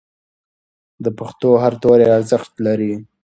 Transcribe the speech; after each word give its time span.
د 1.03 1.05
پښتو 1.19 1.49
هر 1.63 1.73
توری 1.83 2.07
ارزښت 2.17 2.53
لري. 2.65 2.93